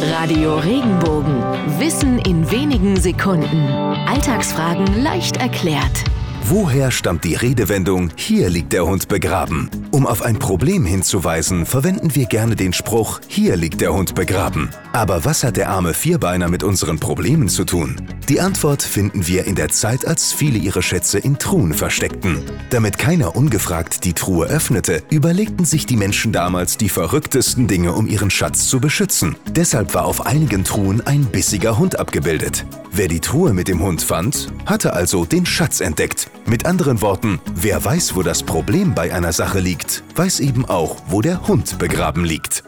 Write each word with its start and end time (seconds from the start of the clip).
Radio 0.00 0.58
Regenbogen. 0.58 1.42
Wissen 1.80 2.18
in 2.20 2.48
wenigen 2.52 2.96
Sekunden. 2.96 3.66
Alltagsfragen 4.06 5.02
leicht 5.02 5.38
erklärt. 5.38 6.04
Woher 6.44 6.92
stammt 6.92 7.24
die 7.24 7.34
Redewendung 7.34 8.10
Hier 8.14 8.48
liegt 8.48 8.72
der 8.72 8.86
Hund 8.86 9.08
begraben? 9.08 9.68
Um 9.90 10.06
auf 10.06 10.22
ein 10.22 10.38
Problem 10.38 10.86
hinzuweisen, 10.86 11.66
verwenden 11.66 12.14
wir 12.14 12.26
gerne 12.26 12.54
den 12.54 12.72
Spruch 12.72 13.20
Hier 13.26 13.56
liegt 13.56 13.80
der 13.80 13.92
Hund 13.92 14.14
begraben. 14.14 14.70
Aber 14.92 15.24
was 15.24 15.42
hat 15.42 15.56
der 15.56 15.68
arme 15.68 15.94
Vierbeiner 15.94 16.48
mit 16.48 16.62
unseren 16.62 17.00
Problemen 17.00 17.48
zu 17.48 17.64
tun? 17.64 17.96
Die 18.28 18.42
Antwort 18.42 18.82
finden 18.82 19.26
wir 19.26 19.46
in 19.46 19.54
der 19.54 19.70
Zeit, 19.70 20.06
als 20.06 20.34
viele 20.34 20.58
ihre 20.58 20.82
Schätze 20.82 21.18
in 21.18 21.38
Truhen 21.38 21.72
versteckten. 21.72 22.42
Damit 22.68 22.98
keiner 22.98 23.34
ungefragt 23.34 24.04
die 24.04 24.12
Truhe 24.12 24.46
öffnete, 24.48 25.02
überlegten 25.08 25.64
sich 25.64 25.86
die 25.86 25.96
Menschen 25.96 26.30
damals 26.30 26.76
die 26.76 26.90
verrücktesten 26.90 27.68
Dinge, 27.68 27.94
um 27.94 28.06
ihren 28.06 28.30
Schatz 28.30 28.68
zu 28.68 28.80
beschützen. 28.80 29.36
Deshalb 29.50 29.94
war 29.94 30.04
auf 30.04 30.26
einigen 30.26 30.62
Truhen 30.62 31.00
ein 31.06 31.24
bissiger 31.24 31.78
Hund 31.78 31.98
abgebildet. 31.98 32.66
Wer 32.92 33.08
die 33.08 33.20
Truhe 33.20 33.54
mit 33.54 33.66
dem 33.66 33.80
Hund 33.80 34.02
fand, 34.02 34.52
hatte 34.66 34.92
also 34.92 35.24
den 35.24 35.46
Schatz 35.46 35.80
entdeckt. 35.80 36.30
Mit 36.44 36.66
anderen 36.66 37.00
Worten, 37.00 37.40
wer 37.54 37.82
weiß, 37.82 38.14
wo 38.14 38.22
das 38.22 38.42
Problem 38.42 38.94
bei 38.94 39.14
einer 39.14 39.32
Sache 39.32 39.60
liegt, 39.60 40.02
weiß 40.16 40.40
eben 40.40 40.66
auch, 40.66 40.96
wo 41.06 41.22
der 41.22 41.48
Hund 41.48 41.78
begraben 41.78 42.26
liegt. 42.26 42.67